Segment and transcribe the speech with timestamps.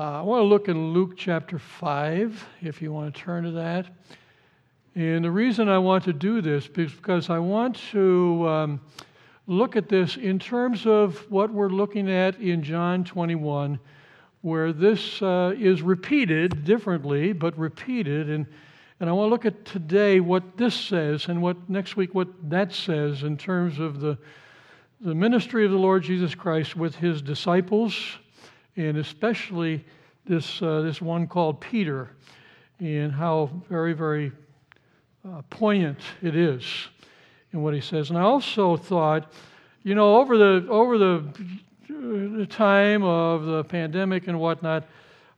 [0.00, 3.50] Uh, I want to look in Luke chapter 5, if you want to turn to
[3.50, 3.86] that.
[4.94, 8.80] And the reason I want to do this is because I want to um,
[9.46, 13.78] look at this in terms of what we're looking at in John 21,
[14.40, 18.30] where this uh, is repeated differently, but repeated.
[18.30, 18.46] And,
[19.00, 22.28] and I want to look at today what this says and what next week what
[22.48, 24.16] that says in terms of the,
[25.02, 28.16] the ministry of the Lord Jesus Christ with his disciples
[28.76, 29.84] and especially
[30.26, 32.10] this, uh, this one called Peter,
[32.78, 34.32] and how very, very
[35.28, 36.64] uh, poignant it is
[37.52, 38.10] in what he says.
[38.10, 39.32] And I also thought,
[39.82, 41.24] you know, over the, over the,
[41.88, 44.86] the time of the pandemic and whatnot,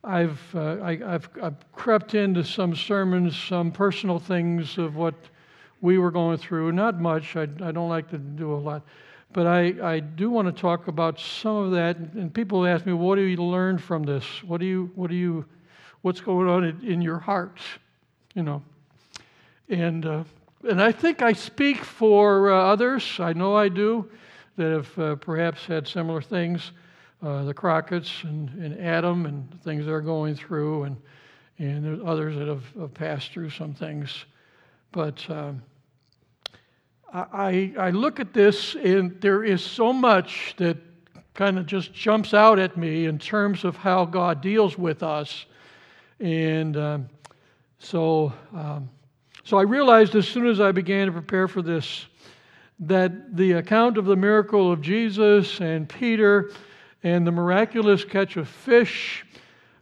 [0.03, 5.15] I've, uh, I, have I've crept into some sermons, some personal things of what
[5.81, 6.73] we were going through.
[6.73, 8.83] Not much, I, I don't like to do a lot.
[9.33, 11.97] But I, I do want to talk about some of that.
[11.97, 14.23] And people ask me, what do you learn from this?
[14.43, 15.43] What do you, what do you,
[16.03, 17.59] what's going on in, your heart?
[18.35, 18.63] You know.
[19.69, 20.23] And, uh,
[20.69, 23.19] and I think I speak for uh, others.
[23.19, 24.09] I know I do
[24.55, 26.71] that have uh, perhaps had similar things.
[27.23, 30.97] Uh, the Crockett's and, and Adam and things they're going through, and,
[31.57, 34.25] and there's others that have, have passed through some things.
[34.91, 35.63] But um,
[37.13, 40.77] I, I look at this and there is so much that
[41.35, 45.45] kind of just jumps out at me in terms of how God deals with us.
[46.19, 47.09] And um,
[47.77, 48.89] so, um,
[49.43, 52.07] so I realized as soon as I began to prepare for this
[52.79, 56.51] that the account of the miracle of Jesus and Peter
[57.03, 59.23] and the miraculous catch of fish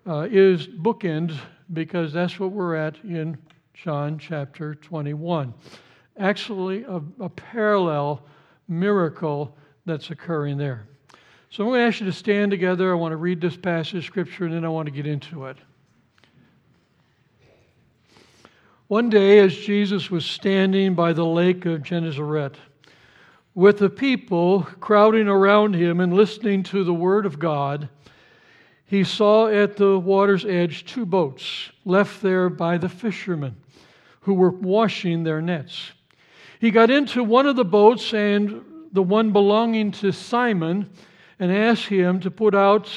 [0.05, 1.37] uh, is bookend
[1.71, 3.37] because that's what we're at in
[3.73, 5.53] John chapter 21
[6.21, 8.23] actually a, a parallel
[8.67, 9.55] miracle
[9.85, 10.87] that's occurring there.
[11.49, 12.91] So I'm going to ask you to stand together.
[12.91, 15.47] I want to read this passage of scripture and then I want to get into
[15.47, 15.57] it.
[18.87, 22.55] One day, as Jesus was standing by the lake of Gennesaret,
[23.53, 27.89] with the people crowding around him and listening to the word of God,
[28.85, 33.55] he saw at the water's edge two boats left there by the fishermen
[34.21, 35.91] who were washing their nets.
[36.61, 40.91] He got into one of the boats and the one belonging to Simon
[41.39, 42.87] and asked him to put out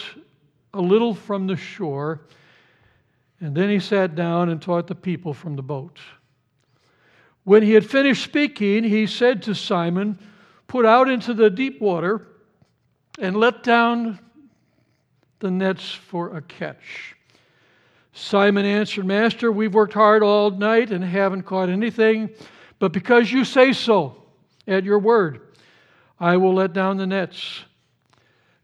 [0.74, 2.20] a little from the shore.
[3.40, 5.98] And then he sat down and taught the people from the boat.
[7.44, 10.18] When he had finished speaking, he said to Simon,
[10.66, 12.26] Put out into the deep water
[13.18, 14.18] and let down
[15.38, 17.16] the nets for a catch.
[18.12, 22.28] Simon answered, Master, we've worked hard all night and haven't caught anything.
[22.78, 24.16] But because you say so
[24.66, 25.40] at your word,
[26.18, 27.64] I will let down the nets.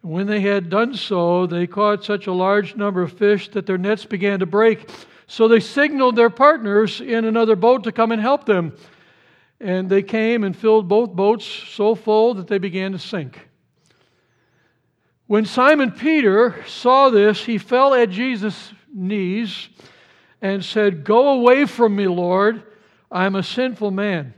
[0.03, 3.66] And when they had done so, they caught such a large number of fish that
[3.66, 4.88] their nets began to break.
[5.26, 8.76] So they signaled their partners in another boat to come and help them.
[9.60, 13.48] And they came and filled both boats so full that they began to sink.
[15.27, 19.69] When Simon Peter saw this, he fell at Jesus' knees
[20.42, 22.65] and said, Go away from me, Lord.
[23.10, 24.34] I am a sinful man.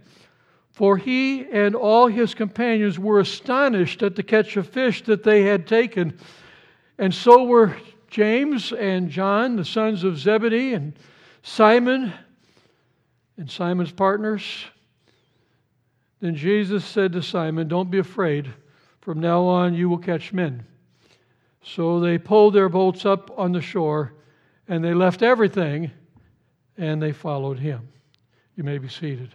[0.70, 5.42] For he and all his companions were astonished at the catch of fish that they
[5.42, 6.18] had taken.
[6.98, 7.76] And so were
[8.08, 10.94] James and John, the sons of Zebedee, and
[11.42, 12.12] Simon
[13.36, 14.64] and Simon's partners.
[16.20, 18.52] Then Jesus said to Simon, Don't be afraid.
[19.00, 20.64] From now on, you will catch men.
[21.62, 24.12] So they pulled their boats up on the shore,
[24.68, 25.90] and they left everything,
[26.78, 27.88] and they followed him.
[28.56, 29.34] You may be seated.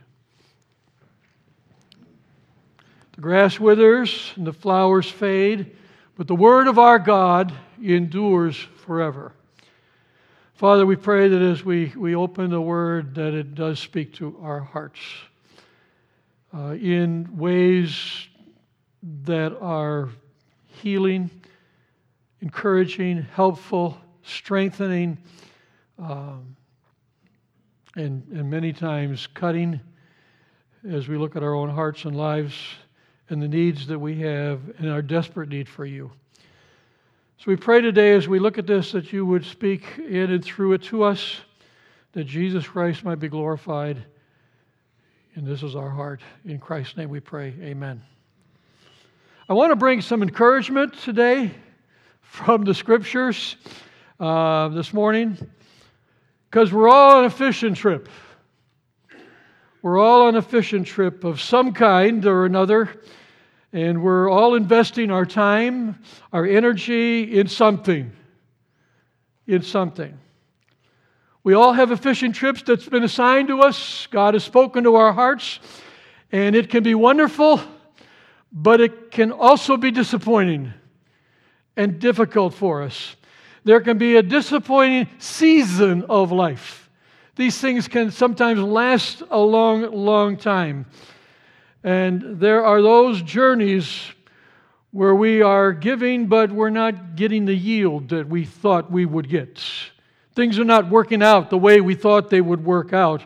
[3.13, 5.75] The grass withers and the flowers fade,
[6.16, 7.51] but the word of our God
[7.81, 9.33] endures forever.
[10.53, 14.38] Father, we pray that as we, we open the word, that it does speak to
[14.41, 15.00] our hearts
[16.51, 18.27] uh, in ways
[19.23, 20.09] that are
[20.66, 21.29] healing,
[22.41, 25.18] encouraging, helpful, strengthening.
[26.00, 26.56] Um,
[27.97, 29.79] and, and many times cutting
[30.88, 32.53] as we look at our own hearts and lives
[33.29, 36.11] and the needs that we have and our desperate need for you.
[37.39, 40.45] So we pray today as we look at this that you would speak in and
[40.45, 41.38] through it to us,
[42.13, 44.03] that Jesus Christ might be glorified.
[45.35, 46.21] And this is our heart.
[46.45, 47.53] In Christ's name we pray.
[47.61, 48.01] Amen.
[49.49, 51.51] I want to bring some encouragement today
[52.21, 53.55] from the scriptures
[54.19, 55.38] uh, this morning.
[56.49, 58.07] Because we're all on a fishing trip.
[59.81, 62.89] We're all on a fishing trip of some kind or another,
[63.71, 65.99] and we're all investing our time,
[66.33, 68.11] our energy in something.
[69.47, 70.17] in something.
[71.44, 74.07] We all have a fishing trip that's been assigned to us.
[74.11, 75.59] God has spoken to our hearts,
[76.31, 77.61] and it can be wonderful,
[78.51, 80.73] but it can also be disappointing
[81.77, 83.15] and difficult for us.
[83.68, 86.90] There can be a disappointing season of life.
[87.36, 90.86] These things can sometimes last a long, long time.
[91.84, 94.14] And there are those journeys
[94.92, 99.28] where we are giving, but we're not getting the yield that we thought we would
[99.28, 99.62] get.
[100.34, 103.25] Things are not working out the way we thought they would work out.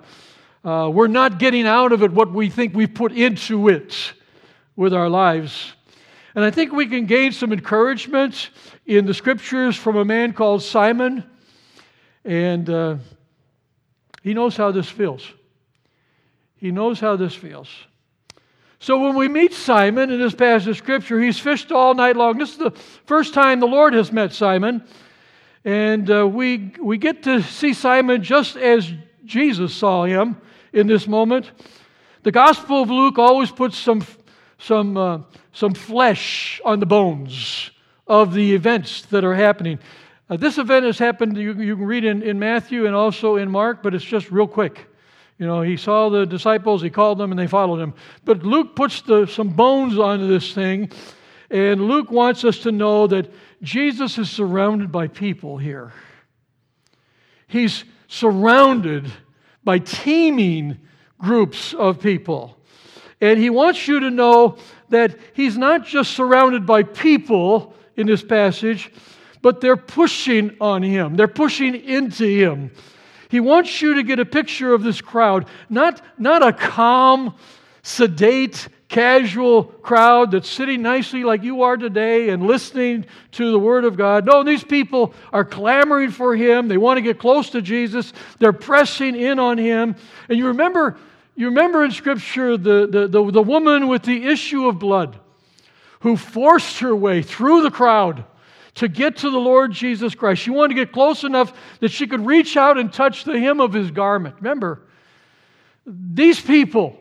[0.65, 4.13] Uh, we're not getting out of it what we think we've put into it
[4.75, 5.73] with our lives.
[6.33, 8.49] And I think we can gain some encouragement
[8.97, 11.23] in the scriptures from a man called Simon.
[12.25, 12.97] And uh,
[14.21, 15.25] he knows how this feels.
[16.57, 17.69] He knows how this feels.
[18.79, 22.37] So when we meet Simon in this passage of Scripture, he's fished all night long.
[22.37, 22.71] This is the
[23.05, 24.83] first time the Lord has met Simon.
[25.63, 28.91] And uh, we, we get to see Simon just as
[29.23, 30.35] Jesus saw him
[30.73, 31.51] in this moment.
[32.23, 34.05] The Gospel of Luke always puts some,
[34.57, 35.19] some, uh,
[35.53, 37.70] some flesh on the bones
[38.11, 39.79] of the events that are happening.
[40.29, 43.49] Uh, this event has happened, you, you can read in, in Matthew and also in
[43.49, 44.85] Mark, but it's just real quick.
[45.37, 47.93] You know, he saw the disciples, he called them, and they followed him.
[48.25, 50.91] But Luke puts the, some bones onto this thing,
[51.49, 53.31] and Luke wants us to know that
[53.61, 55.93] Jesus is surrounded by people here.
[57.47, 59.09] He's surrounded
[59.63, 60.79] by teeming
[61.17, 62.57] groups of people.
[63.21, 64.57] And he wants you to know
[64.89, 68.91] that he's not just surrounded by people in this passage,
[69.41, 72.71] but they're pushing on him, they're pushing into him.
[73.29, 77.35] He wants you to get a picture of this crowd, not, not a calm,
[77.81, 83.85] sedate, casual crowd that's sitting nicely like you are today and listening to the Word
[83.85, 84.25] of God.
[84.25, 86.67] No, these people are clamoring for Him.
[86.67, 88.11] They want to get close to Jesus.
[88.39, 89.95] They're pressing in on Him.
[90.27, 90.97] And you remember,
[91.37, 95.17] you remember in Scripture the, the, the, the woman with the issue of blood
[96.01, 98.25] who forced her way through the crowd
[98.75, 100.41] to get to the Lord Jesus Christ.
[100.41, 103.59] She wanted to get close enough that she could reach out and touch the hem
[103.59, 104.35] of his garment.
[104.37, 104.81] Remember,
[105.85, 106.97] these people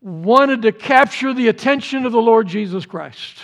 [0.00, 3.38] wanted to capture the attention of the Lord Jesus Christ.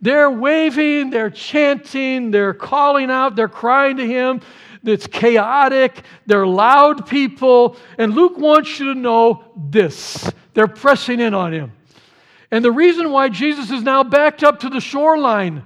[0.00, 4.40] They're waving, they're chanting, they're calling out, they're crying to him.
[4.84, 7.76] It's chaotic, they're loud people.
[7.98, 11.72] And Luke wants you to know this they're pressing in on him.
[12.52, 15.62] And the reason why Jesus is now backed up to the shoreline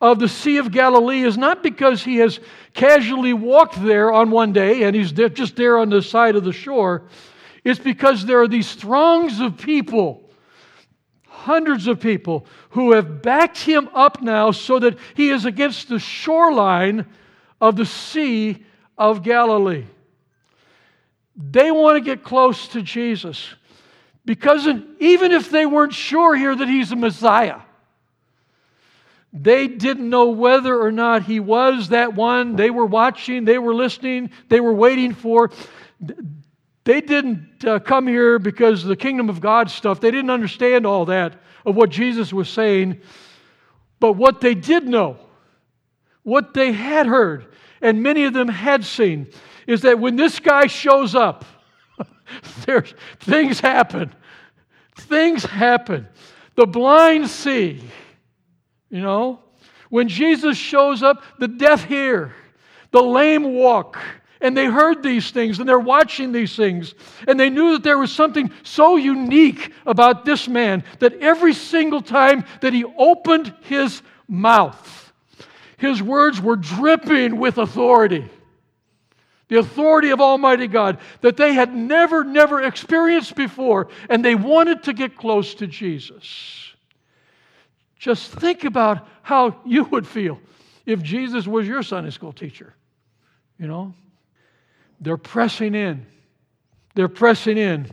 [0.00, 2.40] of the Sea of Galilee is not because he has
[2.72, 6.52] casually walked there on one day and he's just there on the side of the
[6.52, 7.02] shore.
[7.62, 10.30] It's because there are these throngs of people,
[11.26, 15.98] hundreds of people, who have backed him up now so that he is against the
[15.98, 17.04] shoreline
[17.60, 18.64] of the Sea
[18.96, 19.84] of Galilee.
[21.36, 23.54] They want to get close to Jesus.
[24.24, 24.66] Because
[25.00, 27.60] even if they weren't sure here that he's a Messiah,
[29.32, 32.54] they didn't know whether or not he was that one.
[32.56, 35.50] They were watching, they were listening, they were waiting for.
[36.84, 41.06] They didn't uh, come here because the kingdom of God stuff, they didn't understand all
[41.06, 43.00] that of what Jesus was saying.
[43.98, 45.18] But what they did know,
[46.22, 47.46] what they had heard,
[47.80, 49.28] and many of them had seen,
[49.66, 51.44] is that when this guy shows up,
[52.66, 54.14] There's, things happen.
[54.96, 56.08] Things happen.
[56.54, 57.82] The blind see.
[58.90, 59.40] You know?
[59.90, 62.34] When Jesus shows up, the deaf hear,
[62.90, 63.98] the lame walk.
[64.40, 66.94] And they heard these things and they're watching these things.
[67.26, 72.02] And they knew that there was something so unique about this man that every single
[72.02, 75.12] time that he opened his mouth,
[75.78, 78.28] his words were dripping with authority
[79.48, 84.82] the authority of Almighty God that they had never, never experienced before, and they wanted
[84.84, 86.72] to get close to Jesus.
[87.98, 90.38] Just think about how you would feel
[90.86, 92.74] if Jesus was your Sunday school teacher.
[93.58, 93.94] You know,
[95.00, 96.06] they're pressing in.
[96.94, 97.90] They're pressing in.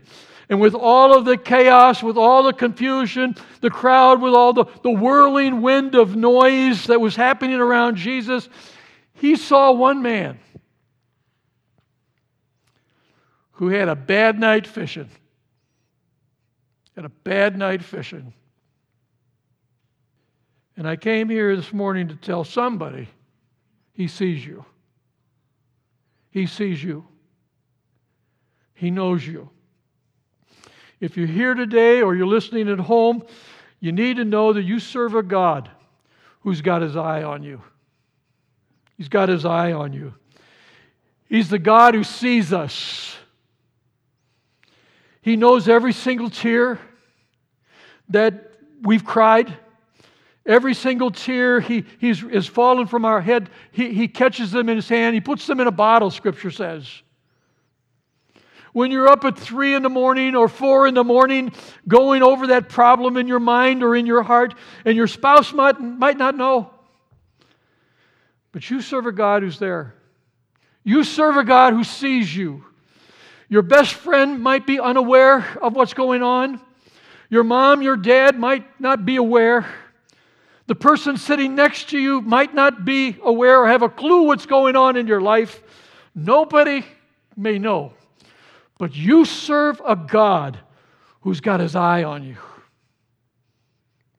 [0.50, 4.66] And with all of the chaos, with all the confusion, the crowd, with all the,
[4.84, 8.50] the whirling wind of noise that was happening around Jesus,
[9.14, 10.40] he saw one man
[13.62, 15.08] who had a bad night fishing.
[16.96, 18.34] Had a bad night fishing.
[20.76, 23.08] And I came here this morning to tell somebody
[23.94, 24.66] he sees you.
[26.32, 27.06] He sees you.
[28.74, 29.48] He knows you.
[31.00, 33.24] If you're here today or you're listening at home,
[33.80, 35.70] you need to know that you serve a God
[36.40, 37.62] who's got his eye on you.
[38.98, 40.16] He's got his eye on you.
[41.30, 43.18] He's the God who sees us.
[45.22, 46.80] He knows every single tear
[48.10, 48.52] that
[48.82, 49.56] we've cried.
[50.46, 54.76] Every single tear he, he's, is fallen from our head, he, he catches them in
[54.76, 55.14] his hand.
[55.14, 57.04] He puts them in a bottle, Scripture says.
[58.74, 61.52] When you're up at three in the morning or four in the morning
[61.88, 65.80] going over that problem in your mind or in your heart, and your spouse might,
[65.80, 66.72] might not know,
[68.52, 69.94] but you serve a God who's there.
[70.84, 72.66] You serve a God who sees you.
[73.52, 76.62] Your best friend might be unaware of what's going on.
[77.30, 79.66] Your mom, your dad might not be aware.
[80.68, 84.46] The person sitting next to you might not be aware or have a clue what's
[84.46, 85.62] going on in your life.
[86.16, 86.86] Nobody
[87.36, 87.92] may know.
[88.78, 90.58] But you serve a God
[91.20, 92.38] who's got his eye on you,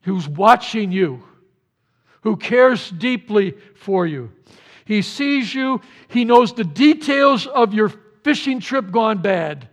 [0.03, 1.23] who's watching you,
[2.21, 4.31] who cares deeply for you.
[4.85, 9.69] He sees you, he knows the details of your fishing trip gone bad.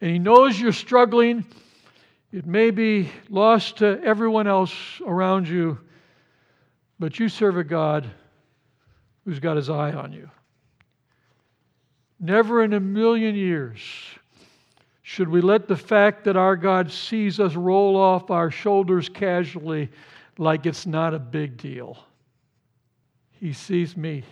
[0.00, 1.44] And he knows you're struggling
[2.34, 4.74] it may be lost to everyone else
[5.06, 5.78] around you,
[6.98, 8.10] but you serve a God
[9.24, 10.28] who's got his eye on you.
[12.18, 13.78] Never in a million years
[15.02, 19.88] should we let the fact that our God sees us roll off our shoulders casually
[20.36, 21.96] like it's not a big deal.
[23.30, 24.24] He sees me,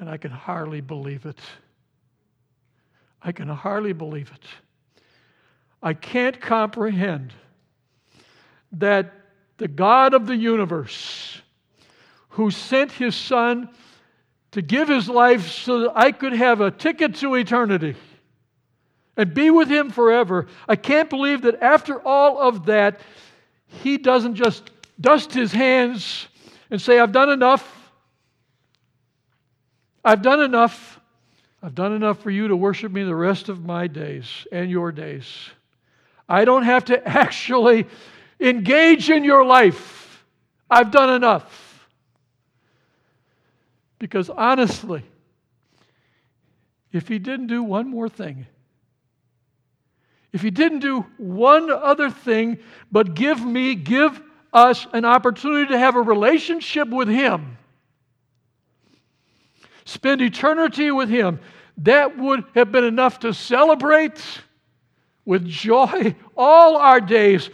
[0.00, 1.38] and I can hardly believe it.
[3.22, 4.44] I can hardly believe it.
[5.82, 7.32] I can't comprehend
[8.72, 9.12] that
[9.58, 11.42] the God of the universe,
[12.30, 13.68] who sent his Son
[14.52, 17.94] to give his life so that I could have a ticket to eternity
[19.16, 23.00] and be with him forever, I can't believe that after all of that,
[23.66, 26.26] he doesn't just dust his hands
[26.70, 27.79] and say, I've done enough.
[30.04, 31.00] I've done enough.
[31.62, 34.92] I've done enough for you to worship me the rest of my days and your
[34.92, 35.26] days.
[36.28, 37.86] I don't have to actually
[38.38, 40.24] engage in your life.
[40.70, 41.88] I've done enough.
[43.98, 45.02] Because honestly,
[46.92, 48.46] if he didn't do one more thing,
[50.32, 52.58] if he didn't do one other thing
[52.90, 57.58] but give me, give us an opportunity to have a relationship with him,
[59.90, 61.40] spend eternity with him,
[61.78, 64.22] that would have been enough to celebrate
[65.24, 67.50] with joy all our days.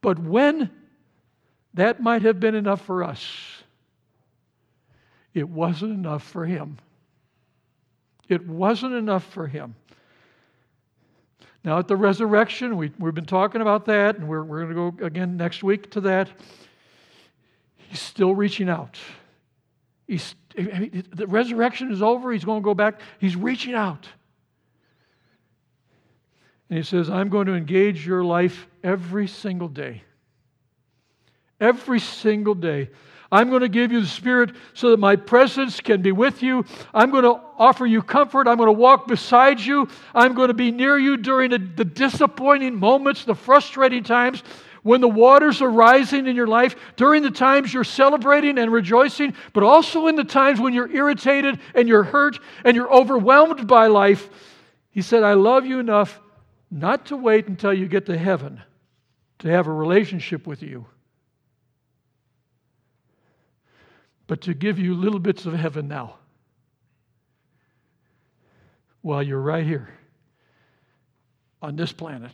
[0.00, 0.70] But when
[1.74, 3.24] that might have been enough for us,
[5.34, 6.78] it wasn't enough for him.
[8.28, 9.74] It wasn't enough for him.
[11.64, 15.02] Now, at the resurrection, we, we've been talking about that, and we're, we're going to
[15.02, 16.30] go again next week to that.
[17.76, 18.98] He's still reaching out.
[20.08, 22.32] He's, the resurrection is over.
[22.32, 23.00] He's going to go back.
[23.20, 24.08] He's reaching out.
[26.70, 30.02] And he says, I'm going to engage your life every single day.
[31.60, 32.88] Every single day.
[33.30, 36.64] I'm going to give you the Spirit so that my presence can be with you.
[36.94, 38.48] I'm going to offer you comfort.
[38.48, 39.88] I'm going to walk beside you.
[40.14, 44.42] I'm going to be near you during the, the disappointing moments, the frustrating times
[44.82, 49.34] when the waters are rising in your life, during the times you're celebrating and rejoicing,
[49.52, 53.86] but also in the times when you're irritated and you're hurt and you're overwhelmed by
[53.86, 54.28] life.
[54.90, 56.20] He said, I love you enough
[56.70, 58.60] not to wait until you get to heaven
[59.38, 60.86] to have a relationship with you,
[64.26, 66.16] but to give you little bits of heaven now
[69.00, 69.88] while you're right here
[71.62, 72.32] on this planet.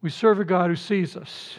[0.00, 1.58] We serve a God who sees us.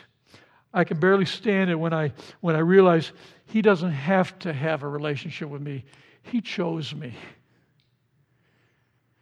[0.74, 3.12] I can barely stand it when I, when I realize
[3.46, 5.86] He doesn't have to have a relationship with me.
[6.22, 7.14] He chose me.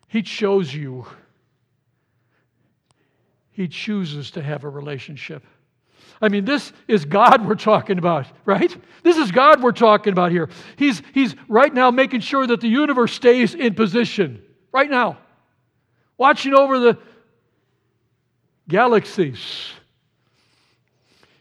[0.07, 1.05] He chose you.
[3.51, 5.43] He chooses to have a relationship.
[6.21, 8.75] I mean, this is God we're talking about, right?
[9.03, 10.49] This is God we're talking about here.
[10.75, 15.17] He's, he's right now making sure that the universe stays in position, right now,
[16.17, 16.97] watching over the
[18.69, 19.71] galaxies.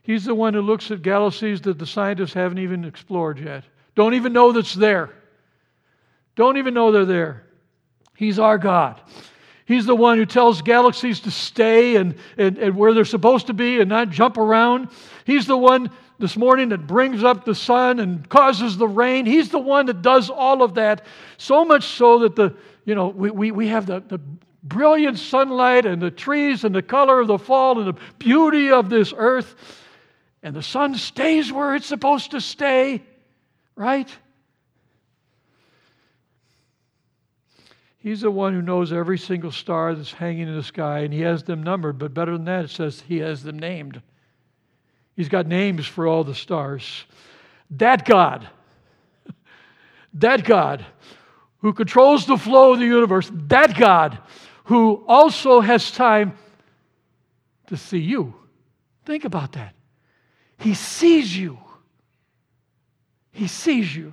[0.03, 3.65] He's the one who looks at galaxies that the scientists haven't even explored yet,
[3.95, 5.11] don't even know that's there,
[6.37, 7.43] don't even know they're there.
[8.17, 9.01] He's our God.
[9.67, 13.53] He's the one who tells galaxies to stay and, and, and where they're supposed to
[13.53, 14.89] be and not jump around.
[15.25, 15.91] He's the one
[16.21, 19.27] this morning that brings up the sun and causes the rain.
[19.27, 21.05] He's the one that does all of that.
[21.37, 22.55] So much so that the,
[22.85, 24.21] you know, we, we, we have the, the
[24.69, 28.89] brilliant sunlight and the trees and the color of the fall and the beauty of
[28.89, 29.55] this earth.
[30.43, 33.03] and the sun stays where it's supposed to stay,
[33.75, 34.09] right?
[37.99, 41.23] He's the one who knows every single star that's hanging in the sky, and he
[41.23, 44.01] has them numbered, but better than that, it says he has them named.
[45.17, 47.05] He's got names for all the stars.
[47.71, 48.49] That God,
[50.15, 50.87] that God
[51.59, 54.19] who controls the flow of the universe, that God
[54.67, 56.37] who also has time
[57.69, 58.35] to see you.
[59.05, 59.75] Think about that.
[60.59, 61.59] He sees you.
[63.31, 64.13] He sees you.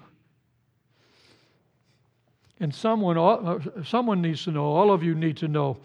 [2.59, 5.77] And someone, uh, someone needs to know, all of you need to know,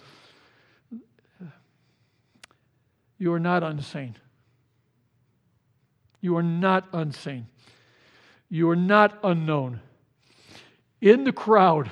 [3.18, 4.16] you are not unseen.
[6.20, 7.46] You are not unseen.
[8.50, 9.80] You are not unknown.
[11.00, 11.90] In the crowd,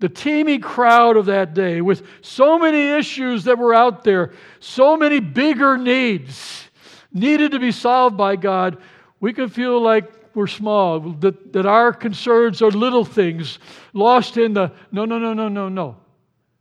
[0.00, 4.96] the teeming crowd of that day, with so many issues that were out there, so
[4.96, 6.68] many bigger needs
[7.12, 8.78] needed to be solved by God,
[9.20, 13.58] we can feel like we're small, that, that our concerns are little things,
[13.92, 15.96] lost in the no, no, no, no, no, no.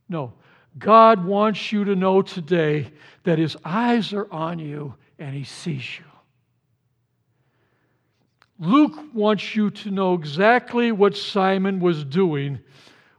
[0.10, 0.34] No.
[0.80, 2.92] God wants you to know today
[3.24, 6.06] that His eyes are on you and He sees you.
[8.60, 12.60] Luke wants you to know exactly what Simon was doing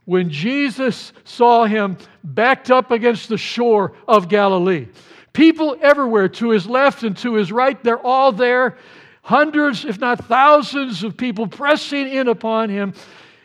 [0.09, 4.87] when Jesus saw him backed up against the shore of Galilee.
[5.33, 8.75] People everywhere, to his left and to his right, they're all there.
[9.21, 12.95] Hundreds, if not thousands, of people pressing in upon him.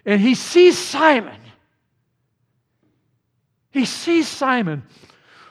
[0.07, 1.39] And he sees Simon.
[3.71, 4.85] He sees Simon,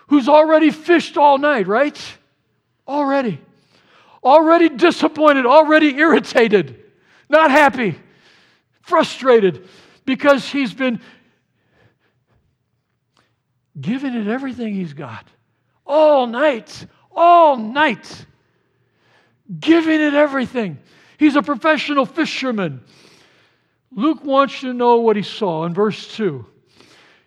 [0.07, 2.17] who's already fished all night, right?
[2.87, 3.39] Already.
[4.23, 6.83] Already disappointed, already irritated,
[7.29, 7.99] not happy,
[8.81, 9.69] frustrated
[10.05, 10.99] because he's been
[13.79, 15.27] giving it everything he's got
[15.85, 18.25] all night, all night,
[19.59, 20.79] giving it everything.
[21.17, 22.81] He's a professional fisherman.
[23.91, 26.45] Luke wants you to know what he saw in verse 2.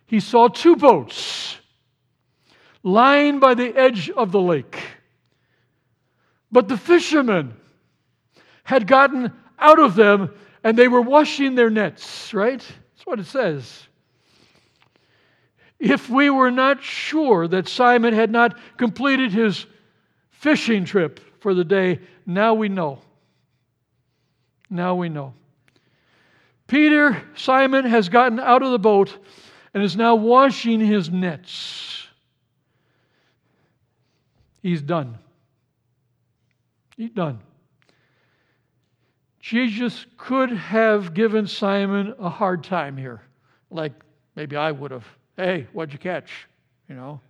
[0.07, 1.57] He saw two boats
[2.83, 4.81] lying by the edge of the lake.
[6.51, 7.55] But the fishermen
[8.65, 10.31] had gotten out of them
[10.67, 12.59] and they were washing their nets, right?
[12.59, 13.87] That's what it says.
[15.79, 19.65] If we were not sure that Simon had not completed his
[20.31, 22.99] fishing trip for the day, now we know.
[24.69, 25.35] Now we know.
[26.67, 29.17] Peter, Simon, has gotten out of the boat
[29.73, 32.09] and is now washing his nets.
[34.65, 35.17] He's done.
[36.97, 37.39] He's done.
[39.47, 43.23] Jesus could have given Simon a hard time here,
[43.71, 43.93] like
[44.35, 45.07] maybe I would have.
[45.37, 46.49] Hey, what'd you catch?
[46.89, 47.21] You know,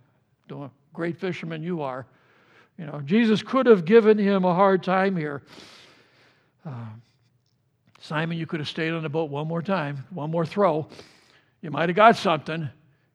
[0.47, 2.07] doing great fisherman you are.
[2.79, 5.43] You know, Jesus could have given him a hard time here.
[6.65, 6.87] Uh,
[7.99, 10.87] Simon, you could have stayed on the boat one more time, one more throw.
[11.61, 12.67] You might have got something,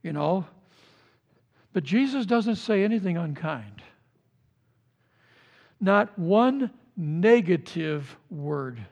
[0.05, 0.47] you know.
[1.73, 3.83] But Jesus doesn't say anything unkind.
[5.81, 8.85] Not one negative word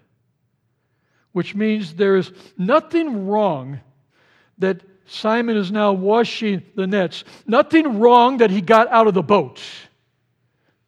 [1.33, 3.81] which means there is nothing wrong
[4.59, 9.23] that Simon is now washing the nets, nothing wrong that he got out of the
[9.23, 9.61] boat,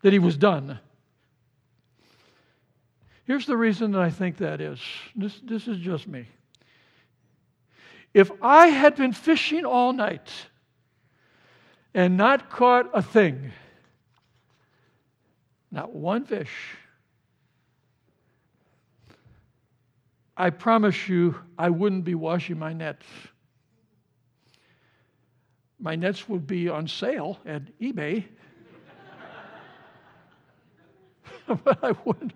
[0.02, 0.78] that he was done.
[3.24, 4.80] Here's the reason that I think that is
[5.14, 6.26] this, this is just me.
[8.12, 10.30] If I had been fishing all night
[11.94, 13.52] and not caught a thing,
[15.70, 16.50] not one fish,
[20.42, 23.06] I promise you, I wouldn't be washing my nets.
[25.78, 28.24] My nets would be on sale at eBay.
[31.46, 32.32] but I wouldn't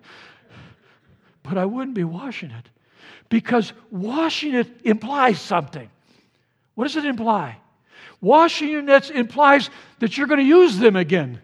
[1.43, 2.69] but I wouldn't be washing it
[3.27, 5.89] because washing it implies something.
[6.75, 7.57] What does it imply?
[8.21, 11.41] Washing your nets implies that you're going to use them again.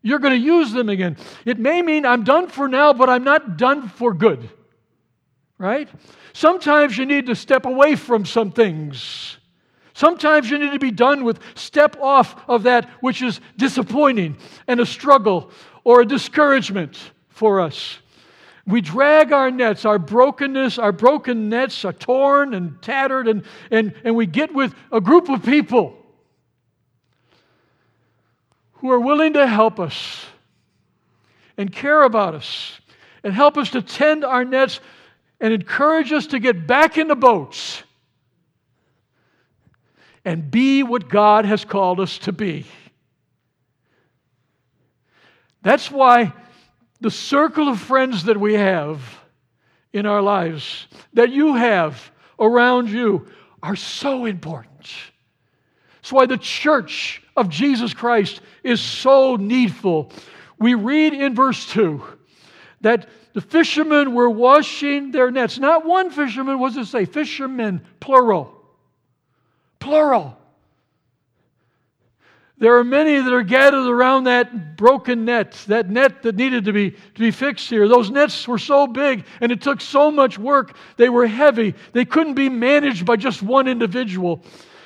[0.00, 1.16] You're going to use them again.
[1.44, 4.48] It may mean I'm done for now, but I'm not done for good
[5.62, 5.88] right?
[6.32, 9.36] Sometimes you need to step away from some things.
[9.94, 14.80] Sometimes you need to be done with, step off of that which is disappointing and
[14.80, 15.52] a struggle
[15.84, 16.98] or a discouragement
[17.28, 17.98] for us.
[18.66, 23.94] We drag our nets, our brokenness, our broken nets are torn and tattered, and, and,
[24.02, 25.96] and we get with a group of people
[28.74, 30.26] who are willing to help us
[31.56, 32.80] and care about us
[33.22, 34.80] and help us to tend our nets
[35.42, 37.82] and encourage us to get back in the boats
[40.24, 42.64] and be what God has called us to be.
[45.62, 46.32] That's why
[47.00, 49.02] the circle of friends that we have
[49.92, 53.26] in our lives, that you have around you,
[53.64, 54.88] are so important.
[55.96, 60.12] That's why the church of Jesus Christ is so needful.
[60.56, 62.00] We read in verse 2
[62.82, 65.58] that the fishermen were washing their nets.
[65.58, 67.04] Not one fisherman, does it say?
[67.04, 68.54] Fishermen, plural.
[69.78, 70.36] Plural.
[72.58, 76.72] There are many that are gathered around that broken net, that net that needed to
[76.72, 77.88] be, to be fixed here.
[77.88, 80.76] Those nets were so big and it took so much work.
[80.96, 81.74] They were heavy.
[81.92, 84.44] They couldn't be managed by just one individual.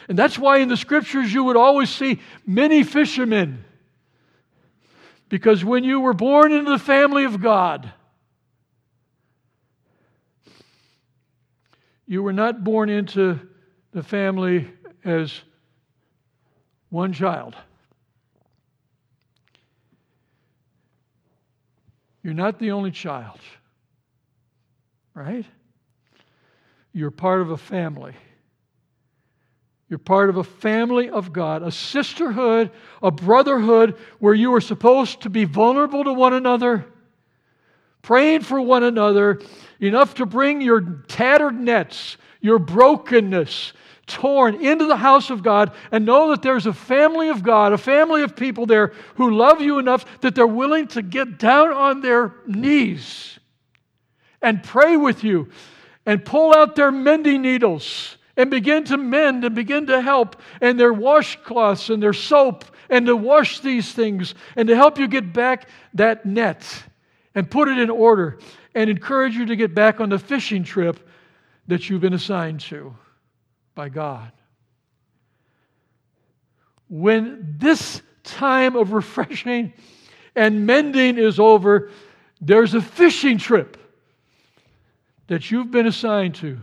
[0.09, 3.63] And that's why in the scriptures you would always see many fishermen.
[5.29, 7.93] Because when you were born into the family of God,
[12.07, 13.41] you were not born into
[13.93, 14.71] the family
[15.05, 15.41] as
[16.91, 17.57] one child.
[22.23, 23.39] You're not the only child,
[25.15, 25.45] right?
[26.93, 28.15] You're part of a family.
[29.89, 35.23] You're part of a family of God, a sisterhood, a brotherhood where you are supposed
[35.23, 36.85] to be vulnerable to one another,
[38.03, 39.41] praying for one another,
[39.81, 43.73] enough to bring your tattered nets, your brokenness,
[44.07, 47.79] torn into the house of God and know that there's a family of God, a
[47.79, 52.01] family of people there who love you enough that they're willing to get down on
[52.01, 53.39] their knees
[54.41, 55.49] and pray with you
[56.05, 60.79] and pull out their mending needles and begin to mend and begin to help, and
[60.79, 65.33] their washcloths and their soap, and to wash these things, and to help you get
[65.33, 66.85] back that net
[67.35, 68.39] and put it in order,
[68.77, 71.09] and encourage you to get back on the fishing trip
[71.67, 72.95] that you've been assigned to
[73.75, 74.31] by God.
[76.91, 79.73] When this time of refreshing
[80.37, 81.91] and mending is over,
[82.43, 83.79] there's a fishing trip
[85.29, 86.59] that you've been assigned to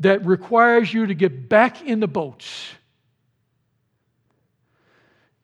[0.00, 2.68] that requires you to get back in the boats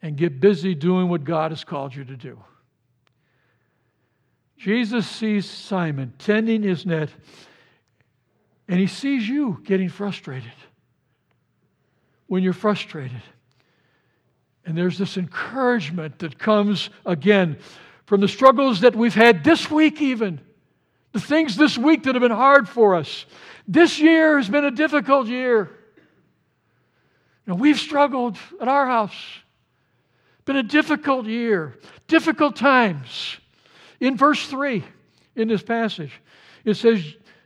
[0.03, 2.37] and get busy doing what God has called you to do.
[4.57, 7.11] Jesus sees Simon tending his net,
[8.69, 10.53] and he sees you getting frustrated.
[12.27, 13.23] When you're frustrated,
[14.65, 17.59] and there's this encouragement that comes again
[18.07, 20.41] from the struggles that we've had this week, even
[21.13, 23.27] the things this week that have been hard for us.
[23.69, 25.71] This year has been a difficult year.
[27.47, 29.17] Know, we've struggled at our house.
[30.45, 31.77] Been a difficult year,
[32.09, 33.39] difficult times.
[34.01, 34.85] In verse 3
[35.35, 36.21] in this passage,
[36.65, 37.03] it says,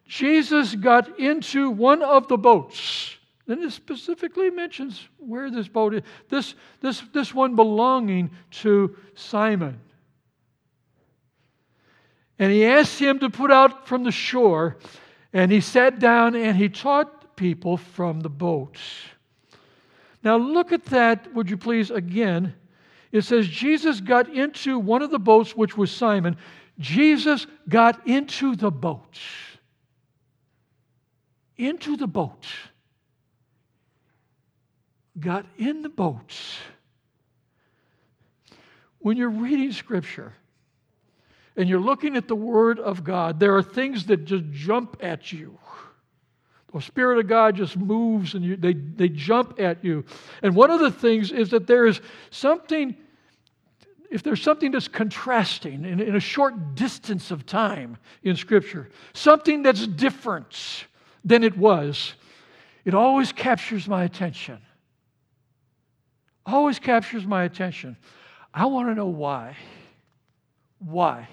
[0.07, 3.17] Jesus got into one of the boats.
[3.47, 6.03] Then it specifically mentions where this boat is.
[6.29, 8.31] This, this, this one belonging
[8.63, 9.81] to Simon.
[12.39, 14.79] And he asked him to put out from the shore.
[15.33, 18.79] And he sat down and he taught people from the boat.
[20.23, 22.55] Now, look at that, would you please, again.
[23.13, 26.37] It says, Jesus got into one of the boats, which was Simon.
[26.79, 29.19] Jesus got into the boat.
[31.57, 32.47] Into the boat.
[35.19, 36.35] Got in the boat.
[39.01, 40.35] When you're reading Scripture,
[41.57, 45.33] and you're looking at the Word of God, there are things that just jump at
[45.33, 45.59] you.
[46.73, 50.05] The Spirit of God just moves and you, they, they jump at you.
[50.43, 52.97] And one of the things is that there is something,
[54.11, 59.63] if there's something that's contrasting in, in a short distance of time in Scripture, something
[59.63, 60.87] that's different
[61.25, 62.15] than it was,
[62.85, 64.59] it always captures my attention.
[66.47, 67.97] Always captures my attention.
[68.55, 69.57] I want to know why.
[70.79, 71.29] Why?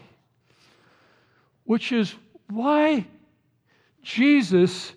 [1.67, 2.15] which is
[2.49, 3.05] why
[4.01, 4.93] Jesus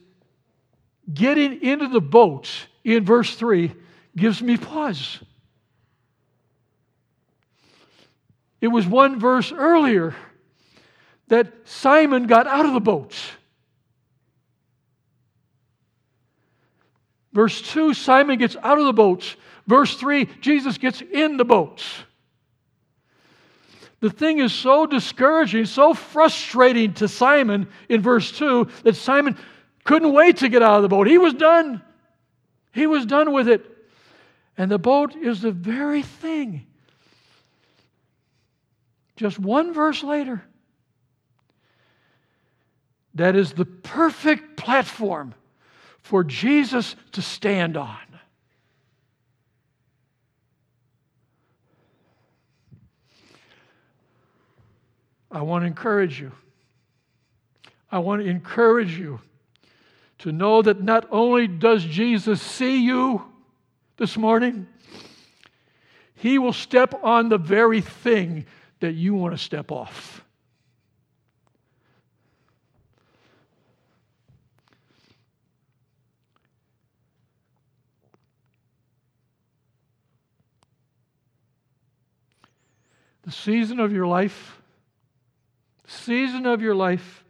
[1.12, 2.48] getting into the boat
[2.84, 3.72] in verse 3
[4.16, 5.18] gives me pause.
[8.60, 10.14] It was one verse earlier
[11.28, 13.16] that Simon got out of the boat.
[17.32, 19.36] Verse 2, Simon gets out of the boat.
[19.66, 21.84] Verse 3, Jesus gets in the boat.
[24.00, 29.36] The thing is so discouraging, so frustrating to Simon in verse 2 that Simon
[29.84, 31.06] couldn't wait to get out of the boat.
[31.06, 31.82] He was done.
[32.72, 33.64] He was done with it.
[34.56, 36.66] And the boat is the very thing.
[39.16, 40.42] Just one verse later,
[43.14, 45.34] that is the perfect platform
[46.02, 47.98] for Jesus to stand on.
[55.30, 56.32] I want to encourage you.
[57.90, 59.20] I want to encourage you
[60.20, 63.24] to know that not only does Jesus see you
[63.96, 64.66] this morning,
[66.14, 68.44] he will step on the very thing
[68.80, 70.22] that you want to step off.
[83.22, 84.60] The season of your life,
[85.86, 87.24] season of your life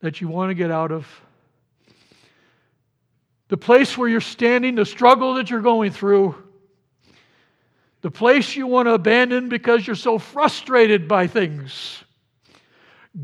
[0.00, 1.06] that you want to get out of,
[3.50, 6.36] the place where you're standing, the struggle that you're going through,
[8.00, 12.04] the place you want to abandon because you're so frustrated by things.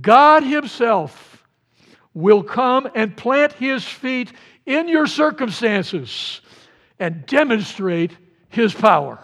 [0.00, 1.46] God Himself
[2.12, 4.32] will come and plant His feet
[4.66, 6.40] in your circumstances
[6.98, 8.10] and demonstrate
[8.48, 9.20] His power.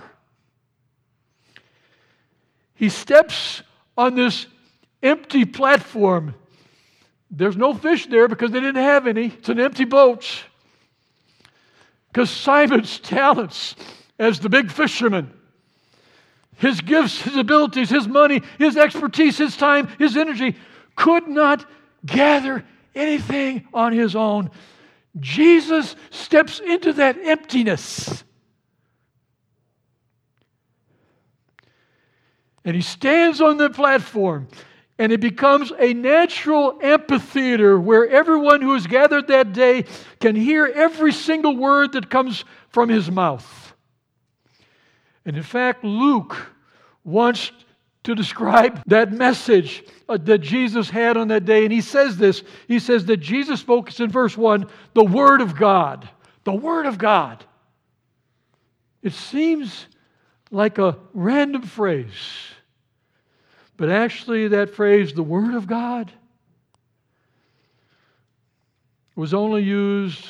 [2.76, 3.64] He steps
[3.98, 4.46] on this
[5.02, 6.36] empty platform.
[7.28, 9.26] There's no fish there because they didn't have any.
[9.26, 10.44] It's an empty boat.
[12.12, 13.74] Because Simon's talents
[14.18, 15.32] as the big fisherman
[16.62, 20.56] his gifts, his abilities, his money, his expertise, his time, his energy
[20.94, 21.68] could not
[22.06, 24.48] gather anything on his own.
[25.18, 28.22] Jesus steps into that emptiness.
[32.64, 34.46] And he stands on the platform,
[34.98, 39.84] and it becomes a natural amphitheater where everyone who is gathered that day
[40.20, 43.74] can hear every single word that comes from his mouth.
[45.24, 46.36] And in fact, Luke
[47.04, 47.52] wants
[48.04, 51.64] to describe that message uh, that Jesus had on that day.
[51.64, 55.56] And he says this He says that Jesus spoke, in verse 1, the Word of
[55.56, 56.08] God.
[56.44, 57.44] The Word of God.
[59.02, 59.86] It seems
[60.50, 62.51] like a random phrase,
[63.76, 66.12] but actually, that phrase, the Word of God,
[69.14, 70.26] was only used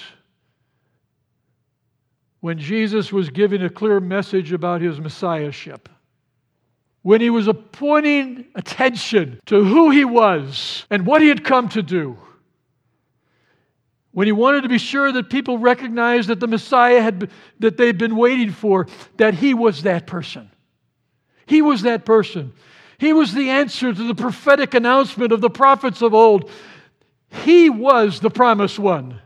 [2.41, 5.89] when Jesus was giving a clear message about his messiahship.
[7.03, 11.83] When he was appointing attention to who he was and what he had come to
[11.83, 12.19] do.
[14.11, 17.97] When he wanted to be sure that people recognized that the Messiah had that they'd
[17.97, 20.51] been waiting for, that he was that person.
[21.47, 22.53] He was that person.
[23.03, 26.49] He was the answer to the prophetic announcement of the prophets of old.
[27.43, 29.21] He was the promised one.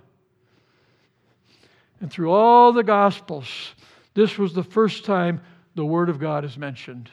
[2.01, 3.75] And through all the Gospels,
[4.15, 5.43] this was the first time
[5.75, 7.11] the Word of God is mentioned.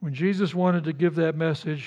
[0.00, 1.86] When Jesus wanted to give that message,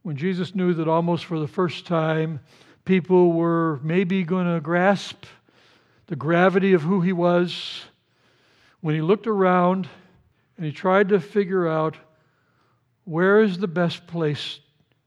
[0.00, 2.40] when Jesus knew that almost for the first time
[2.86, 5.26] people were maybe going to grasp
[6.06, 7.82] the gravity of who he was,
[8.82, 9.88] when he looked around
[10.56, 11.96] and he tried to figure out
[13.04, 14.60] where is the best place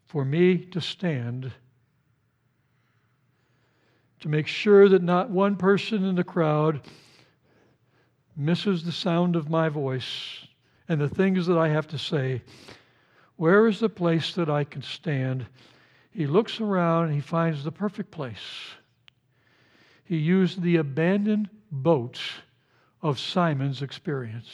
[0.08, 1.52] for me to stand
[4.26, 6.82] to make sure that not one person in the crowd
[8.36, 10.48] misses the sound of my voice
[10.90, 12.42] and the things that I have to say.
[13.36, 15.46] Where is the place that I can stand?
[16.10, 18.72] He looks around and he finds the perfect place.
[20.06, 22.20] He used the abandoned boat
[23.06, 24.50] of Simon's experience.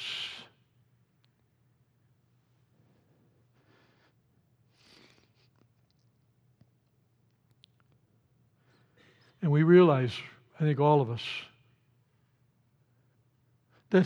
[9.42, 10.12] And we realize,
[10.60, 11.24] I think all of us,
[13.92, 14.06] that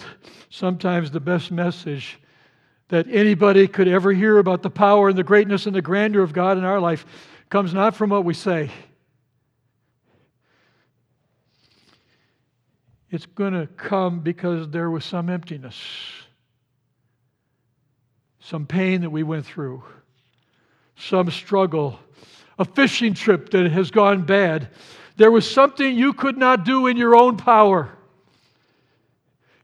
[0.52, 2.20] sometimes the best message
[2.90, 6.34] that anybody could ever hear about the power and the greatness and the grandeur of
[6.34, 7.04] God in our life
[7.50, 8.70] comes not from what we say.
[13.12, 15.78] It's going to come because there was some emptiness,
[18.40, 19.84] some pain that we went through,
[20.98, 22.00] some struggle,
[22.58, 24.70] a fishing trip that has gone bad,
[25.18, 27.90] there was something you could not do in your own power.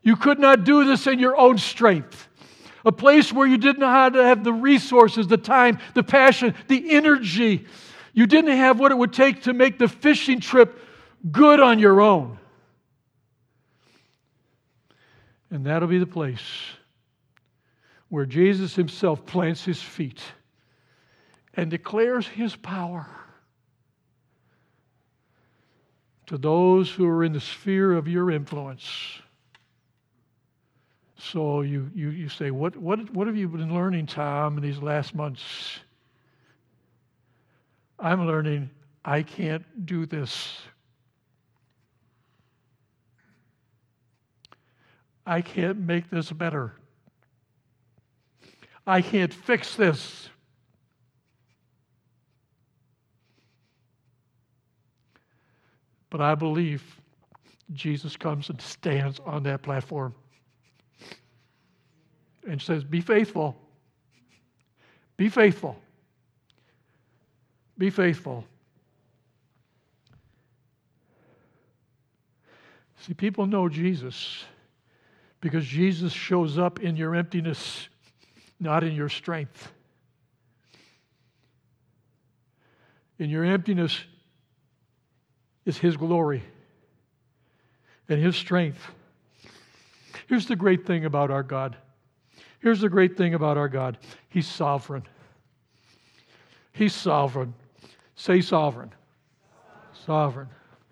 [0.01, 2.27] You could not do this in your own strength.
[2.85, 7.67] A place where you didn't have the resources, the time, the passion, the energy.
[8.13, 10.79] You didn't have what it would take to make the fishing trip
[11.31, 12.39] good on your own.
[15.51, 16.41] And that'll be the place
[18.09, 20.21] where Jesus himself plants his feet
[21.53, 23.07] and declares his power
[26.27, 28.85] to those who are in the sphere of your influence.
[31.17, 34.79] So you, you, you say, what, what, what have you been learning, Tom, in these
[34.79, 35.79] last months?
[37.99, 38.69] I'm learning
[39.03, 40.59] I can't do this.
[45.25, 46.73] I can't make this better.
[48.85, 50.29] I can't fix this.
[56.09, 56.83] But I believe
[57.73, 60.13] Jesus comes and stands on that platform
[62.47, 63.55] and says, Be faithful.
[65.15, 65.77] Be faithful.
[67.77, 68.43] Be faithful.
[72.99, 74.43] See, people know Jesus
[75.41, 77.89] because Jesus shows up in your emptiness,
[78.59, 79.71] not in your strength.
[83.17, 83.99] In your emptiness
[85.65, 86.43] is His glory
[88.07, 88.79] and His strength.
[90.27, 91.75] Here's the great thing about our God.
[92.59, 93.97] Here's the great thing about our God
[94.29, 95.03] He's sovereign.
[96.73, 97.53] He's sovereign.
[98.15, 98.93] Say sovereign.
[100.05, 100.47] Sovereign.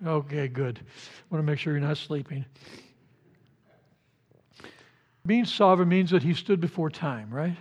[0.05, 0.79] Okay, good.
[0.79, 2.45] I want to make sure you're not sleeping.
[5.29, 7.55] Being sovereign means that he stood before time, right?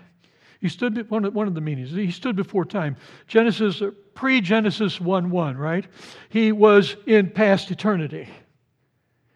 [0.59, 2.97] He stood, one of, one of the meanings, he stood before time.
[3.27, 5.87] Genesis, uh, pre Genesis 1 1, right?
[6.31, 8.27] He was in past eternity.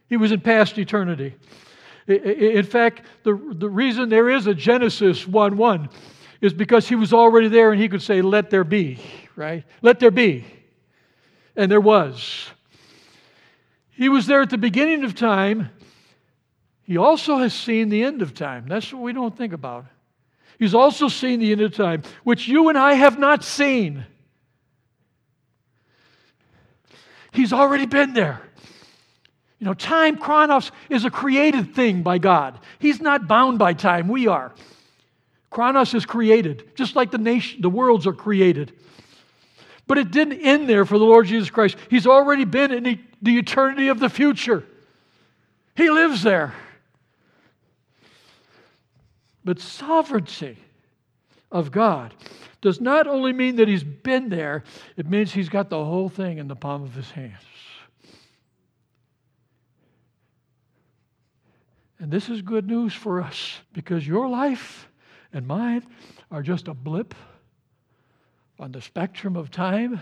[0.09, 1.35] He was in past eternity.
[2.09, 5.91] In fact, the, the reason there is a Genesis 1 1
[6.41, 8.99] is because he was already there and he could say, Let there be,
[9.37, 9.63] right?
[9.83, 10.47] Let there be.
[11.55, 12.49] And there was.
[13.91, 15.69] He was there at the beginning of time.
[16.85, 18.67] He also has seen the end of time.
[18.69, 19.87] That's what we don't think about.
[20.59, 24.05] He's also seen the end of time, which you and I have not seen.
[27.33, 28.43] He's already been there.
[29.59, 32.59] You know, time, chronos, is a created thing by God.
[32.79, 34.53] He's not bound by time, we are.
[35.51, 38.73] Chronos is created, just like the nation, the worlds are created.
[39.87, 41.77] But it didn't end there for the Lord Jesus Christ.
[41.91, 44.65] He's already been in the eternity of the future.
[45.77, 46.55] He lives there.
[49.45, 50.59] But sovereignty
[51.51, 52.15] of God
[52.61, 54.63] does not only mean that He's been there,
[54.97, 57.43] it means He's got the whole thing in the palm of His hands.
[61.99, 64.89] And this is good news for us because your life
[65.33, 65.87] and mine
[66.33, 67.15] are just a blip
[68.59, 70.01] on the spectrum of time.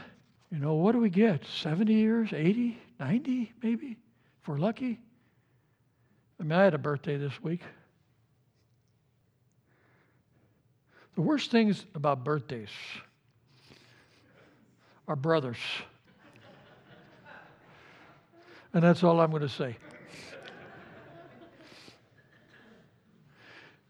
[0.50, 1.44] You know, what do we get?
[1.44, 3.98] 70 years, 80, 90 maybe,
[4.40, 4.98] if we're lucky?
[6.38, 7.60] I mean, I had a birthday this week.
[11.20, 12.70] The worst things about birthdays
[15.06, 15.58] are brothers.
[18.72, 19.76] And that's all I'm going to say.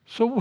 [0.07, 0.41] So,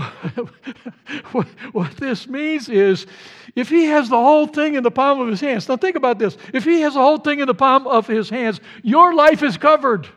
[1.70, 3.06] what this means is
[3.54, 6.18] if he has the whole thing in the palm of his hands, now think about
[6.18, 6.36] this.
[6.52, 9.56] If he has the whole thing in the palm of his hands, your life is
[9.56, 10.08] covered.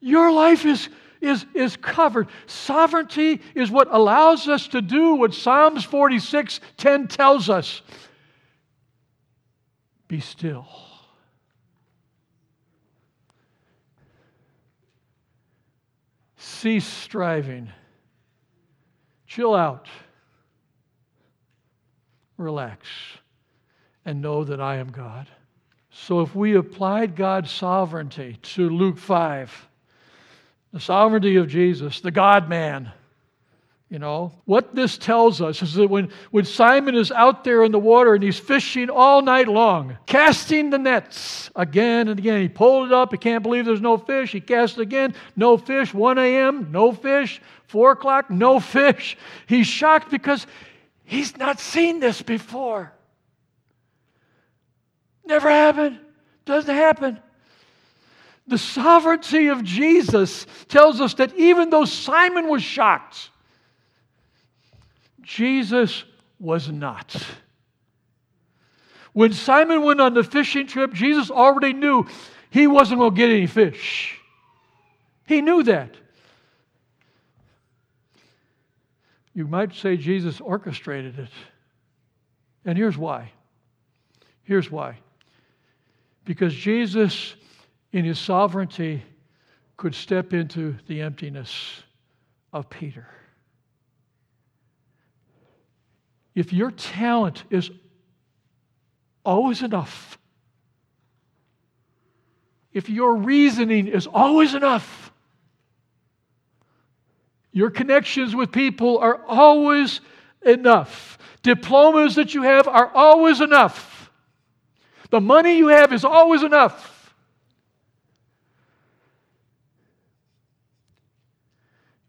[0.00, 0.90] Your life is,
[1.22, 2.28] is, is covered.
[2.46, 7.82] Sovereignty is what allows us to do what Psalms 46 10 tells us
[10.12, 10.66] be still.
[16.36, 17.70] Cease striving.
[19.26, 19.88] Chill out.
[22.36, 22.86] Relax.
[24.04, 25.28] And know that I am God.
[25.88, 29.68] So if we applied God's sovereignty to Luke 5,
[30.72, 32.90] the sovereignty of Jesus, the God man,
[33.92, 37.72] you know, what this tells us is that when, when Simon is out there in
[37.72, 42.48] the water and he's fishing all night long, casting the nets again and again, he
[42.48, 43.12] pulled it up.
[43.12, 44.32] He can't believe there's no fish.
[44.32, 45.92] He casts again, no fish.
[45.92, 47.42] 1 a.m., no fish.
[47.66, 49.18] 4 o'clock, no fish.
[49.46, 50.46] He's shocked because
[51.04, 52.94] he's not seen this before.
[55.26, 55.98] Never happened.
[56.46, 57.20] Doesn't happen.
[58.46, 63.30] The sovereignty of Jesus tells us that even though Simon was shocked,
[65.22, 66.04] Jesus
[66.40, 67.16] was not.
[69.12, 72.06] When Simon went on the fishing trip, Jesus already knew
[72.50, 74.18] he wasn't going to get any fish.
[75.26, 75.94] He knew that.
[79.34, 81.30] You might say Jesus orchestrated it.
[82.64, 83.32] And here's why.
[84.42, 84.98] Here's why.
[86.24, 87.34] Because Jesus,
[87.92, 89.02] in his sovereignty,
[89.76, 91.82] could step into the emptiness
[92.52, 93.06] of Peter
[96.34, 97.70] if your talent is
[99.24, 100.18] always enough,
[102.72, 105.12] if your reasoning is always enough,
[107.52, 110.00] your connections with people are always
[110.44, 111.18] enough.
[111.42, 114.10] Diplomas that you have are always enough.
[115.10, 116.91] The money you have is always enough.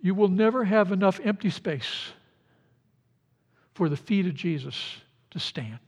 [0.04, 2.12] You will never have enough empty space
[3.74, 4.98] for the feet of Jesus
[5.32, 5.80] to stand.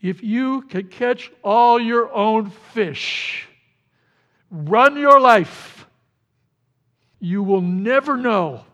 [0.00, 3.46] If you can catch all your own fish,
[4.50, 5.84] run your life,
[7.20, 8.64] you will never know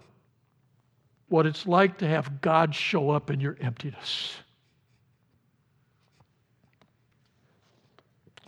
[1.28, 4.36] what it's like to have God show up in your emptiness.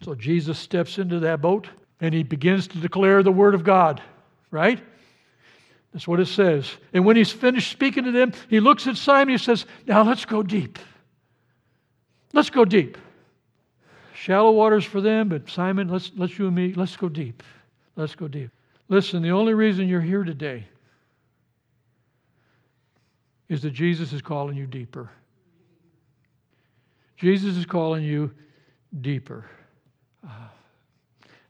[0.04, 1.66] So Jesus steps into that boat
[2.00, 4.02] and he begins to declare the word of God,
[4.50, 4.80] right?
[5.92, 6.70] That's what it says.
[6.92, 10.02] And when he's finished speaking to them, he looks at Simon and he says, Now
[10.02, 10.78] let's go deep.
[12.32, 12.98] Let's go deep.
[14.14, 17.42] Shallow waters for them, but Simon, let's, let's you and me, let's go deep.
[17.96, 18.50] Let's go deep.
[18.88, 20.66] Listen, the only reason you're here today
[23.48, 25.10] is that Jesus is calling you deeper.
[27.16, 28.30] Jesus is calling you
[29.00, 29.44] deeper.
[30.24, 30.30] Uh,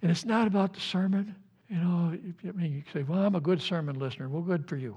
[0.02, 1.34] and it's not about the sermon.
[1.68, 4.28] You know, I mean, you say, well, I'm a good sermon listener.
[4.28, 4.96] Well, good for you.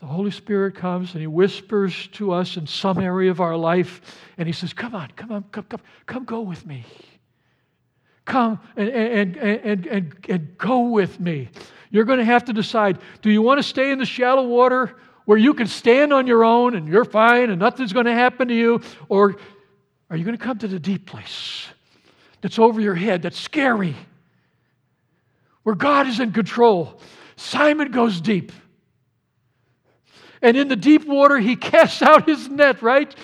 [0.00, 4.18] The Holy Spirit comes and He whispers to us in some area of our life,
[4.38, 6.84] and He says, Come on, come on, come, come, come go with me.
[8.24, 11.50] Come and, and, and, and, and go with me.
[11.90, 14.96] You're going to have to decide do you want to stay in the shallow water
[15.30, 18.48] where you can stand on your own and you're fine and nothing's going to happen
[18.48, 18.80] to you?
[19.08, 19.36] Or
[20.10, 21.68] are you going to come to the deep place
[22.40, 23.94] that's over your head, that's scary,
[25.62, 27.00] where God is in control?
[27.36, 28.50] Simon goes deep.
[30.42, 33.14] And in the deep water, he casts out his net, right?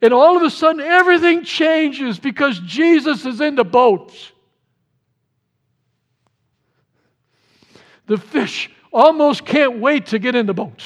[0.00, 4.14] And all of a sudden, everything changes because Jesus is in the boat.
[8.06, 10.84] The fish almost can't wait to get in the boat.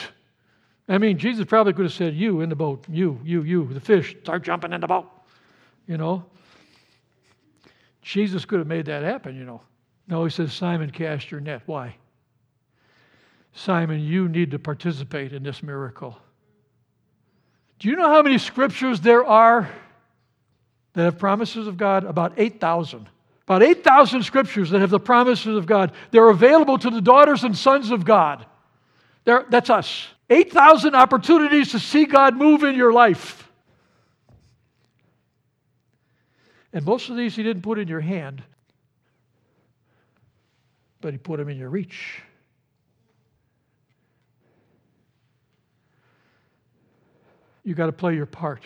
[0.89, 3.80] I mean, Jesus probably could have said, You in the boat, you, you, you, the
[3.80, 5.11] fish, start jumping in the boat.
[5.87, 6.24] You know?
[8.03, 9.62] Jesus could have made that happen, you know.
[10.07, 11.62] No, he says, Simon, cast your net.
[11.66, 11.97] Why?
[13.53, 16.16] Simon, you need to participate in this miracle.
[17.78, 19.68] Do you know how many scriptures there are
[20.93, 22.05] that have promises of God?
[22.05, 23.09] About 8,000.
[23.45, 25.93] About 8,000 scriptures that have the promises of God.
[26.11, 28.47] They're available to the daughters and sons of God.
[29.24, 30.09] They're, that's us.
[30.29, 33.49] 8,000 opportunities to see God move in your life.
[36.72, 38.43] And most of these He didn't put in your hand,
[41.01, 42.22] but He put them in your reach.
[47.66, 48.62] you got to play your part.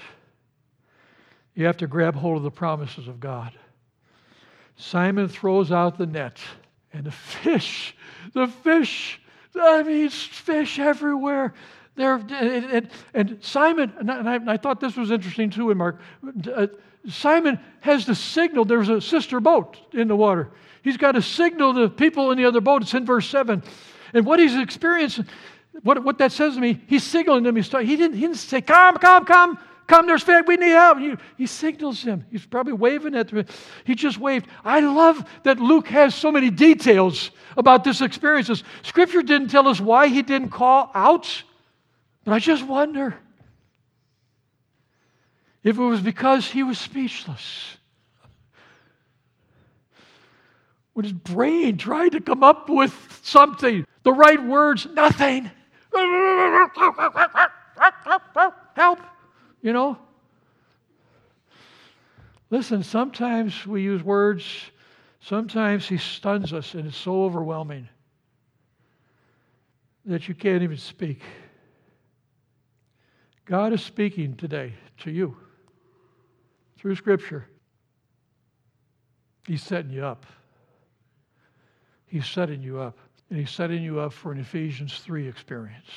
[1.54, 3.50] You have to grab hold of the promises of God.
[4.76, 6.38] Simon throws out the net,
[6.92, 7.10] and the
[7.42, 7.96] fish,
[8.34, 9.18] the fish,
[9.58, 11.54] I mean, fish everywhere.
[11.96, 15.76] There, and, and, and, Simon, and I, and I, thought this was interesting too in
[15.76, 16.00] Mark.
[16.54, 16.68] Uh,
[17.08, 18.64] Simon has the signal.
[18.64, 20.50] There's a sister boat in the water.
[20.82, 22.82] He's got to signal the people in the other boat.
[22.82, 23.62] It's in verse 7.
[24.14, 25.26] And what he's experiencing,
[25.82, 27.56] what, what that says to me, he's signaling them.
[27.56, 29.58] He, he, didn't, he didn't say, Come, come, come,
[29.90, 30.98] come, there's faith, we need help.
[30.98, 32.24] He, he signals him.
[32.30, 33.44] He's probably waving at them.
[33.84, 34.46] He just waved.
[34.64, 38.62] I love that Luke has so many details about this experience.
[38.82, 41.42] Scripture didn't tell us why he didn't call out,
[42.24, 43.16] but I just wonder
[45.64, 47.76] if it was because he was speechless.
[50.92, 55.50] When his brain tried to come up with something, the right words, nothing.
[58.76, 59.00] Help,
[59.62, 59.98] you know?
[62.50, 64.44] Listen, sometimes we use words,
[65.20, 67.88] sometimes he stuns us, and it's so overwhelming
[70.04, 71.22] that you can't even speak.
[73.44, 75.36] God is speaking today to you
[76.78, 77.46] through Scripture.
[79.46, 80.26] He's setting you up.
[82.06, 82.98] He's setting you up.
[83.28, 85.90] And he's setting you up for an Ephesians 3 experience.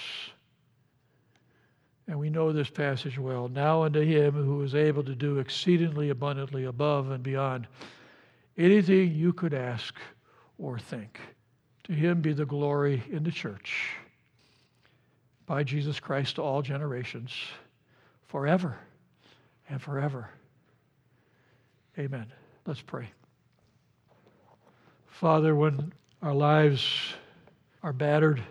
[2.07, 3.47] And we know this passage well.
[3.47, 7.67] Now unto him who is able to do exceedingly abundantly above and beyond
[8.57, 9.95] anything you could ask
[10.57, 11.19] or think.
[11.85, 13.89] To him be the glory in the church
[15.45, 17.33] by Jesus Christ to all generations,
[18.27, 18.77] forever
[19.69, 20.29] and forever.
[21.97, 22.31] Amen.
[22.65, 23.09] Let's pray.
[25.07, 27.13] Father, when our lives
[27.83, 28.41] are battered,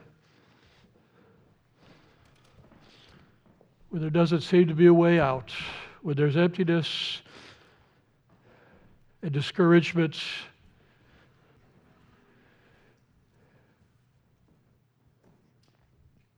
[3.93, 5.53] where there doesn't seem to be a way out,
[6.01, 7.20] where there's emptiness
[9.20, 10.18] and discouragement.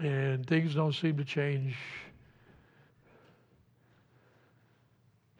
[0.01, 1.77] And things don't seem to change.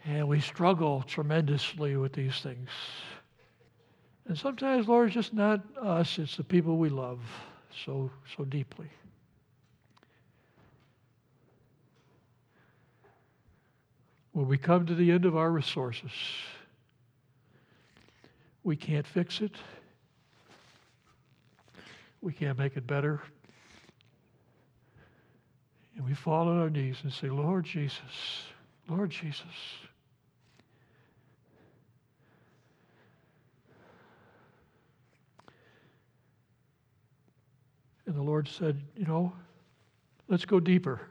[0.05, 2.69] And we struggle tremendously with these things.
[4.29, 7.19] And sometimes, Lord, it's just not us, it's the people we love
[7.85, 8.87] so, so deeply.
[14.35, 16.11] When we come to the end of our resources,
[18.64, 19.53] we can't fix it.
[22.20, 23.22] We can't make it better.
[25.95, 28.03] And we fall on our knees and say, Lord Jesus,
[28.89, 29.47] Lord Jesus.
[38.07, 39.32] And the Lord said, You know,
[40.26, 41.03] let's go deeper.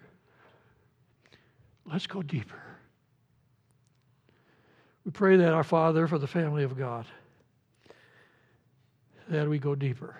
[1.86, 2.73] Let's go deeper.
[5.06, 7.06] We pray that, our Father, for the family of God,
[9.28, 10.16] that we go deeper.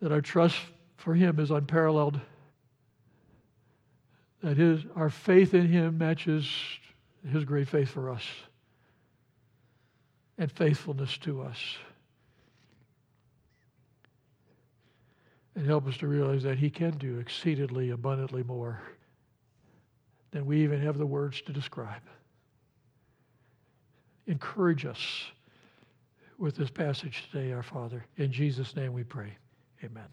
[0.00, 0.56] That our trust
[0.96, 2.20] for Him is unparalleled.
[4.42, 6.48] That his, our faith in Him matches
[7.30, 8.24] His great faith for us
[10.36, 11.58] and faithfulness to us.
[15.54, 18.82] And help us to realize that He can do exceedingly abundantly more
[20.34, 22.02] than we even have the words to describe.
[24.26, 24.98] Encourage us
[26.38, 28.04] with this passage today, our Father.
[28.16, 29.32] In Jesus' name we pray.
[29.84, 30.08] Amen.